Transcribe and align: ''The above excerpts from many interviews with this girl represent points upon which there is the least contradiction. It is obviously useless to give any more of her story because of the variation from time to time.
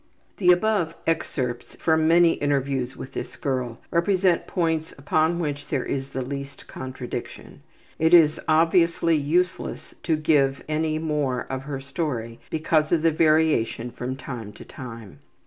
''The 0.39 0.51
above 0.51 0.95
excerpts 1.05 1.75
from 1.75 2.07
many 2.07 2.31
interviews 2.31 2.97
with 2.97 3.13
this 3.13 3.35
girl 3.35 3.77
represent 3.91 4.47
points 4.47 4.93
upon 4.97 5.37
which 5.37 5.67
there 5.67 5.85
is 5.85 6.09
the 6.09 6.23
least 6.23 6.65
contradiction. 6.67 7.61
It 7.99 8.11
is 8.11 8.41
obviously 8.47 9.15
useless 9.15 9.93
to 10.01 10.15
give 10.15 10.63
any 10.67 10.97
more 10.97 11.45
of 11.51 11.65
her 11.65 11.79
story 11.79 12.39
because 12.49 12.91
of 12.91 13.03
the 13.03 13.11
variation 13.11 13.91
from 13.91 14.15
time 14.15 14.53
to 14.53 14.65
time. 14.65 15.19